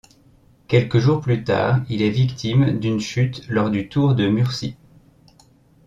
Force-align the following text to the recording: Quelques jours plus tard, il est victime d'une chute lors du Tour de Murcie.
Quelques 0.67 0.97
jours 0.97 1.21
plus 1.21 1.43
tard, 1.43 1.81
il 1.87 2.01
est 2.01 2.09
victime 2.09 2.79
d'une 2.79 2.99
chute 2.99 3.45
lors 3.49 3.69
du 3.69 3.87
Tour 3.87 4.15
de 4.15 4.27
Murcie. 4.27 4.75